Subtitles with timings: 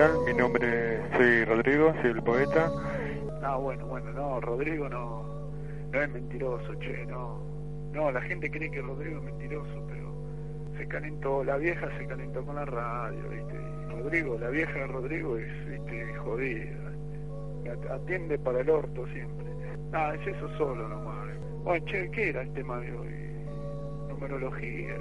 [0.00, 2.72] Mi nombre, soy Rodrigo, soy el poeta.
[3.42, 5.50] Ah, bueno, bueno, no, Rodrigo no,
[5.92, 7.38] no es mentiroso, che, no.
[7.92, 10.14] No, la gente cree que Rodrigo es mentiroso, pero
[10.78, 13.58] se calentó, la vieja se calentó con la radio, ¿viste?
[13.90, 16.14] Rodrigo, la vieja de Rodrigo es, ¿viste?
[16.14, 16.92] Jodida.
[17.90, 19.46] Atiende para el orto siempre.
[19.92, 21.28] Ah, es eso solo nomás.
[21.62, 23.14] Bueno, che, ¿qué era el tema de hoy?
[24.08, 24.94] Numerología.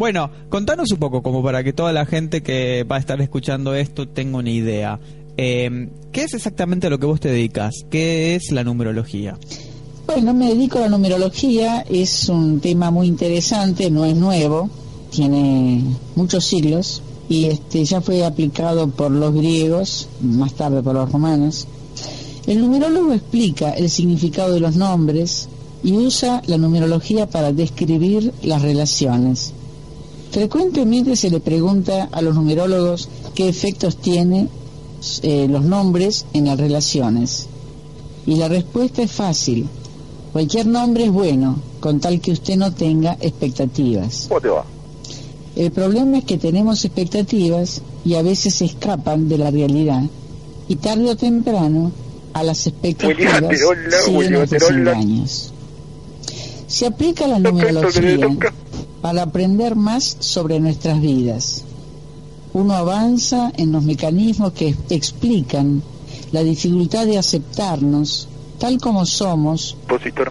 [0.00, 3.74] Bueno, contanos un poco, como para que toda la gente que va a estar escuchando
[3.74, 4.98] esto tenga una idea.
[5.36, 7.84] Eh, ¿Qué es exactamente lo que vos te dedicas?
[7.90, 9.36] ¿Qué es la numerología?
[10.06, 14.70] Bueno, me dedico a la numerología, es un tema muy interesante, no es nuevo,
[15.10, 15.84] tiene
[16.16, 21.68] muchos siglos y este ya fue aplicado por los griegos, más tarde por los romanos.
[22.46, 25.50] El numerólogo explica el significado de los nombres
[25.84, 29.52] y usa la numerología para describir las relaciones.
[30.30, 34.48] Frecuentemente se le pregunta a los numerólogos qué efectos tienen
[35.22, 37.48] eh, los nombres en las relaciones.
[38.26, 39.66] Y la respuesta es fácil.
[40.32, 44.26] Cualquier nombre es bueno, con tal que usted no tenga expectativas.
[44.28, 44.64] ¿Cómo te va?
[45.56, 50.02] El problema es que tenemos expectativas y a veces se escapan de la realidad.
[50.68, 51.90] Y tarde o temprano,
[52.32, 53.42] a las expectativas
[54.04, 55.52] siguen los desengaños.
[56.68, 58.28] Se aplica la numerología
[59.00, 61.64] para aprender más sobre nuestras vidas.
[62.52, 65.82] Uno avanza en los mecanismos que explican
[66.32, 68.28] la dificultad de aceptarnos
[68.58, 69.76] tal como somos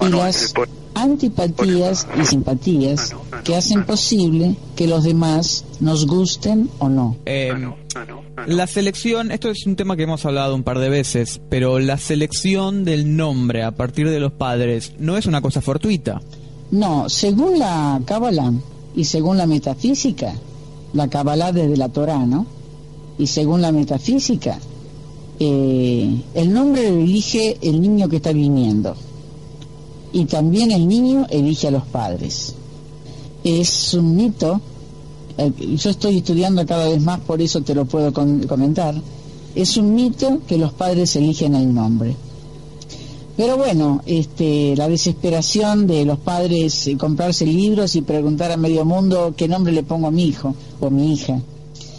[0.00, 0.52] y las
[0.94, 3.14] antipatías y simpatías
[3.44, 7.16] que hacen posible que los demás nos gusten o no.
[7.26, 7.52] Eh,
[8.46, 11.98] la selección, esto es un tema que hemos hablado un par de veces, pero la
[11.98, 16.20] selección del nombre a partir de los padres no es una cosa fortuita.
[16.70, 18.52] No, según la Kabbalah
[18.94, 20.34] y según la metafísica,
[20.92, 22.46] la Kabbalah desde la Torah, ¿no?
[23.18, 24.58] Y según la metafísica,
[25.38, 28.94] eh, el nombre elige el niño que está viniendo.
[30.12, 32.54] Y también el niño elige a los padres.
[33.44, 34.60] Es un mito,
[35.38, 38.94] eh, yo estoy estudiando cada vez más, por eso te lo puedo comentar.
[39.54, 42.16] Es un mito que los padres eligen el nombre.
[43.36, 48.86] Pero bueno, este, la desesperación de los padres eh, comprarse libros y preguntar a medio
[48.86, 51.38] mundo qué nombre le pongo a mi hijo o mi hija.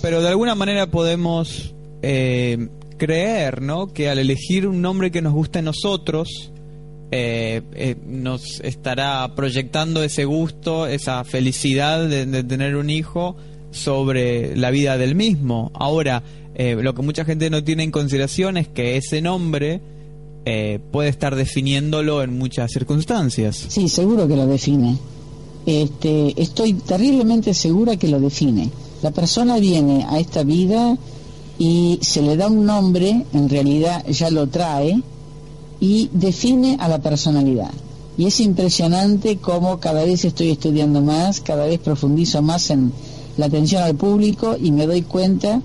[0.02, 3.94] Pero de alguna manera podemos eh, creer, ¿no?
[3.94, 6.52] Que al elegir un nombre que nos guste a nosotros,
[7.12, 13.36] eh, nos estará proyectando ese gusto, esa felicidad de, tener un hijo
[13.70, 15.72] sobre la vida del mismo.
[15.76, 16.24] Ahora,
[16.58, 19.82] lo que mucha gente no tiene en consideración es que ese nombre
[20.50, 23.66] eh, puede estar definiéndolo en muchas circunstancias.
[23.68, 24.98] Sí, seguro que lo define.
[25.66, 28.70] Este, estoy terriblemente segura que lo define.
[29.02, 30.98] La persona viene a esta vida
[31.60, 35.02] y se le da un nombre, en realidad ya lo trae,
[35.82, 37.72] y define a la personalidad.
[38.18, 42.94] Y es impresionante cómo cada vez estoy estudiando más, cada vez profundizo más en
[43.36, 45.62] la atención al público y me doy cuenta,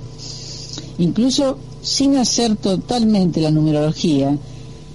[0.99, 4.37] incluso sin hacer totalmente la numerología,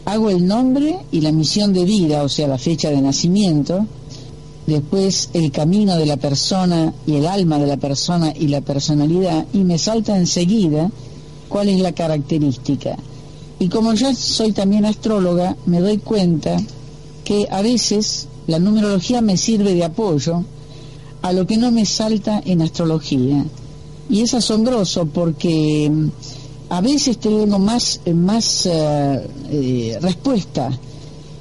[0.07, 3.85] hago el nombre y la misión de vida, o sea, la fecha de nacimiento,
[4.65, 9.45] después el camino de la persona y el alma de la persona y la personalidad,
[9.51, 10.89] y me salta enseguida
[11.49, 12.95] cuál es la característica.
[13.59, 16.55] Y como ya soy también astróloga, me doy cuenta
[17.25, 20.45] que a veces la numerología me sirve de apoyo
[21.21, 23.43] a lo que no me salta en astrología.
[24.09, 25.91] Y es asombroso porque
[26.69, 30.69] a veces tengo más, más eh, eh, respuesta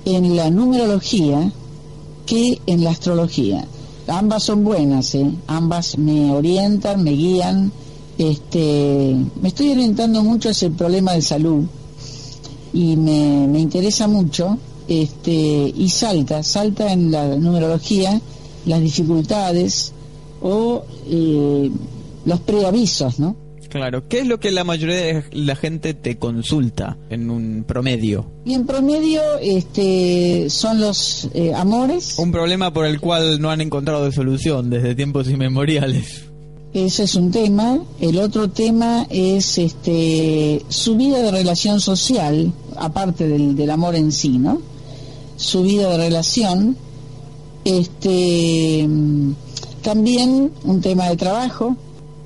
[0.05, 1.51] en la numerología
[2.25, 3.67] que en la astrología.
[4.07, 5.29] Ambas son buenas, ¿eh?
[5.49, 7.73] ambas me orientan, me guían.
[8.19, 11.65] Este, me estoy orientando mucho hacia el problema de salud
[12.73, 14.57] y me, me interesa mucho
[14.89, 18.21] este, y salta, salta en la numerología
[18.67, 19.93] las dificultades
[20.43, 21.71] o eh,
[22.25, 23.37] los preavisos, ¿no?
[23.77, 28.25] Claro, ¿qué es lo que la mayoría de la gente te consulta en un promedio?
[28.47, 32.19] Y en promedio este, son los eh, amores.
[32.19, 36.25] Un problema por el cual no han encontrado solución desde tiempos inmemoriales.
[36.73, 37.78] Ese es un tema.
[38.01, 44.11] El otro tema es este, su vida de relación social, aparte del, del amor en
[44.11, 44.63] sí, ¿no?
[45.37, 46.79] Su vida de relación.
[47.67, 48.89] Este,
[49.83, 51.77] también un tema de trabajo,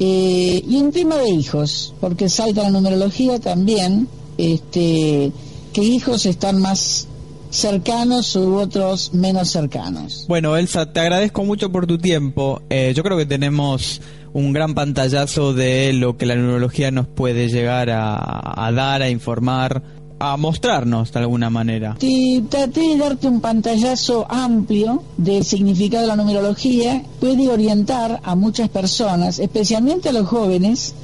[0.03, 4.09] eh, y un tema de hijos, porque salta la numerología también,
[4.39, 5.31] este,
[5.75, 7.07] que hijos están más
[7.51, 10.25] cercanos u otros menos cercanos.
[10.27, 12.63] Bueno, Elsa, te agradezco mucho por tu tiempo.
[12.71, 14.01] Eh, yo creo que tenemos
[14.33, 19.83] un gran pantallazo de lo que la neurología nos puede llegar a, dar, a informar,
[20.21, 21.97] a mostrarnos de alguna manera.
[21.99, 27.03] Te, traté de darte un pantallazo amplio del significado de la numerología.
[27.19, 30.95] Puede orientar a muchas personas, especialmente a los jóvenes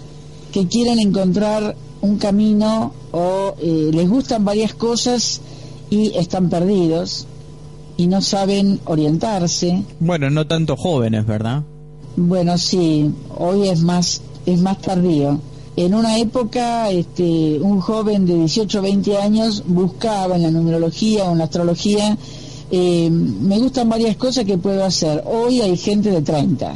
[0.52, 5.40] que quieren encontrar un camino o eh, les gustan varias cosas
[5.88, 7.26] y están perdidos
[7.96, 9.82] y no saben orientarse.
[9.98, 11.62] Bueno, no tanto jóvenes, ¿verdad?
[12.16, 15.40] Bueno, sí, hoy es más es más tardío.
[15.76, 21.25] En una época, este, un joven de 18 o 20 años buscaba en la numerología
[21.25, 22.17] o en la astrología,
[22.70, 25.23] eh, me gustan varias cosas que puedo hacer.
[25.26, 26.75] Hoy hay gente de 30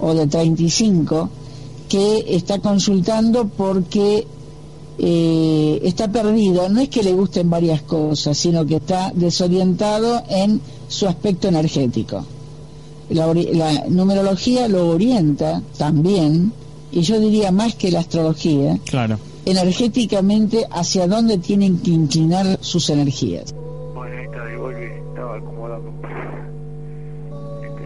[0.00, 1.28] o de 35
[1.88, 4.26] que está consultando porque
[4.98, 6.68] eh, está perdido.
[6.70, 12.24] No es que le gusten varias cosas, sino que está desorientado en su aspecto energético
[13.10, 16.52] la, numerología lo orienta también,
[16.90, 19.18] y yo diría más que la astrología, claro.
[19.44, 23.54] energéticamente hacia dónde tienen que inclinar sus energías.
[23.94, 26.08] Bueno, ahí está, igual que estaba acomodando un poco.
[27.62, 27.82] Este,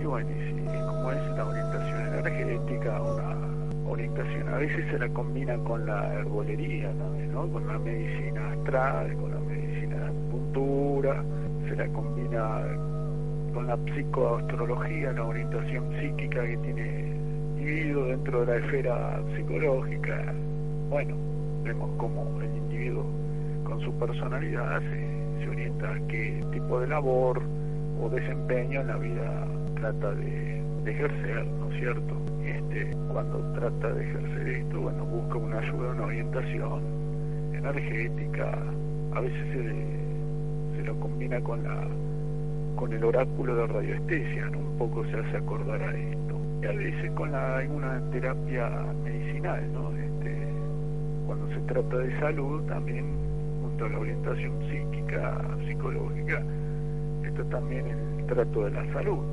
[0.00, 5.56] y bueno, y como es la orientación energética, una orientación a veces se la combina
[5.58, 7.48] con la herbolería también, ¿no?
[7.48, 11.24] Con la medicina astral, con la medicina puntura
[11.68, 12.93] se la combina
[13.54, 17.14] con la psicoastrología, la orientación psíquica que tiene
[17.56, 20.34] individuo dentro de la esfera psicológica.
[20.90, 21.14] Bueno,
[21.62, 23.06] vemos cómo el individuo
[23.62, 27.40] con su personalidad se, orienta a qué tipo de labor
[28.02, 29.46] o desempeño en la vida
[29.76, 32.14] trata de, ejercer, ¿no es cierto?
[32.44, 36.82] Este, cuando trata de ejercer esto, bueno, busca una ayuda, una orientación
[37.54, 38.58] energética,
[39.14, 39.74] a veces
[40.76, 41.88] se lo combina con la
[42.76, 46.38] con el oráculo de radioestesia, un poco se hace acordar a esto.
[46.62, 48.68] Y a veces con alguna terapia
[49.04, 49.90] medicinal, ¿no?
[49.96, 50.48] Este,
[51.26, 53.04] cuando se trata de salud, también
[53.62, 56.42] junto a la orientación psíquica, psicológica,
[57.24, 59.24] está también el trato de la salud,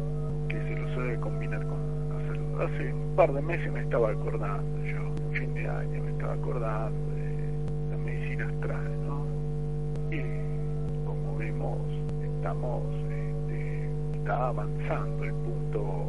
[0.48, 1.80] que se lo suele combinar con
[2.10, 2.62] la salud.
[2.62, 7.00] Hace un par de meses me estaba acordando yo, fin de año me estaba acordando
[7.16, 9.26] de la medicina astral, ¿no?
[10.12, 10.42] Y
[12.42, 13.01] estamos, este,
[14.32, 16.06] está avanzando el punto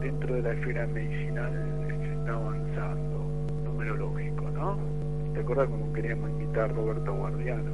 [0.00, 1.52] dentro de la esfera medicinal
[1.88, 3.26] se está avanzando
[3.64, 4.78] numerológico, ¿no?
[5.34, 7.72] ¿Te acuerdas cómo queríamos invitar a Roberto Guardiano?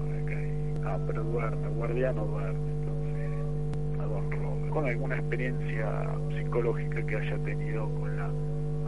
[0.85, 4.71] Ah, pero duerme, Guardiano duerme, entonces, a Don Robert.
[4.71, 8.31] Con alguna experiencia psicológica que haya tenido con la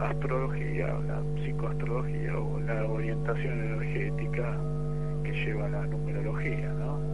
[0.07, 4.57] astrología, la psicoastrología o la orientación energética
[5.23, 7.11] que lleva la numerología, ¿no?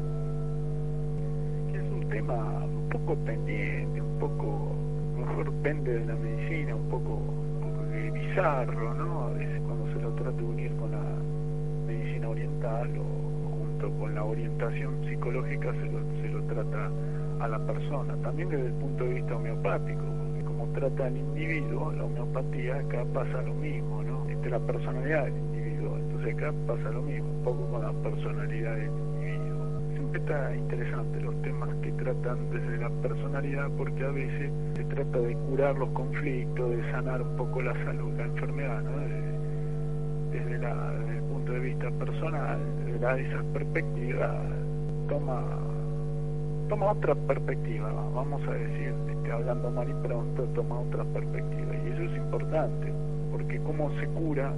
[2.09, 4.75] tema un poco pendiente, un poco,
[5.17, 7.19] mejor pende de la medicina, un poco,
[8.13, 9.23] bizarro, ¿no?
[9.23, 11.03] A veces cuando se lo trata de unir con la
[11.85, 16.89] medicina oriental o junto con la orientación psicológica se lo, se lo trata
[17.41, 21.91] a la persona, también desde el punto de vista homeopático, porque como trata al individuo,
[21.91, 24.29] la homeopatía acá pasa lo mismo, ¿no?
[24.29, 28.75] Este, la personalidad del individuo, entonces acá pasa lo mismo, un poco con la personalidad
[28.77, 29.06] del.
[30.07, 35.19] Siempre está interesante los temas que tratan desde la personalidad porque a veces se trata
[35.19, 38.99] de curar los conflictos, de sanar un poco la salud, la enfermedad, ¿no?
[40.31, 44.41] desde, el punto de vista personal, desde esa perspectiva
[45.09, 45.43] toma
[46.69, 51.75] toma otra perspectiva, vamos a decir, este, hablando mal y pronto, toma otra perspectiva.
[51.85, 52.93] Y eso es importante,
[53.31, 54.53] porque cómo se cura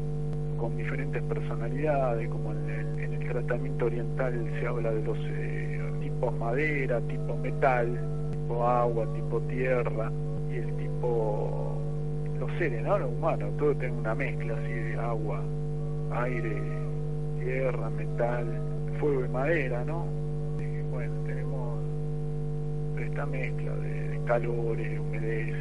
[0.60, 5.80] con diferentes personalidades, como en el, en el tratamiento oriental se habla de los eh,
[6.02, 7.98] tipo madera, tipo metal,
[8.32, 10.12] tipo agua, tipo tierra
[10.52, 11.78] y el tipo
[12.40, 13.00] los seres, ¿no?
[13.00, 15.42] Los humanos, todo tiene una mezcla así de agua,
[16.12, 16.62] aire,
[17.40, 18.46] tierra, metal,
[19.00, 20.06] fuego y madera, ¿no?
[20.92, 21.80] Bueno, tenemos
[23.00, 25.56] esta mezcla de, calores, humedeces,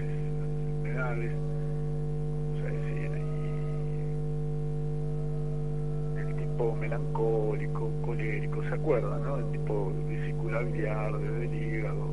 [6.59, 9.39] tipo melancólico, colérico, ¿se acuerdan, no?
[9.39, 9.93] El tipo
[10.73, 12.09] biliar, desde el hígado,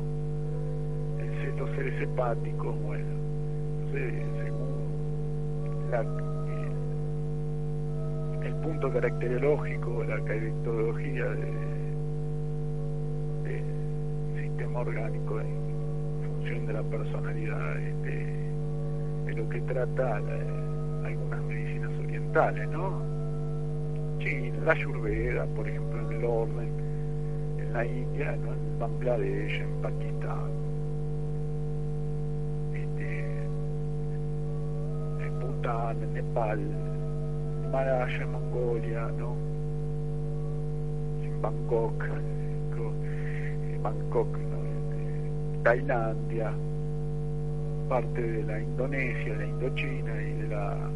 [1.58, 3.10] los seres hepáticos, bueno,
[3.90, 4.70] según
[5.90, 6.02] la,
[8.46, 11.24] el, punto caracterológico, la caracterología
[13.42, 13.64] del
[14.40, 15.56] sistema orgánico en
[16.22, 18.14] función de la personalidad este,
[19.24, 20.20] de lo que trata
[21.04, 23.15] algunas medicinas orientales, ¿no?
[24.18, 26.68] China, la Ayurveda, por ejemplo, en el orden,
[27.58, 28.52] en la India, ¿no?
[28.52, 30.50] en Bangladesh, en Pakistán,
[32.74, 33.44] este,
[35.26, 39.36] en Bután, en Nepal, en Malaya, en Mongolia, ¿no?
[41.24, 44.56] en Bangkok, en Bangkok, ¿no?
[44.56, 46.52] en Tailandia,
[47.88, 50.90] parte de la Indonesia, la Indochina y de la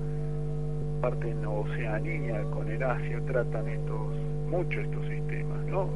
[1.00, 4.14] parte en Oceanía con el Asia tratan estos
[4.49, 5.88] mucho estos sistemas, ¿no?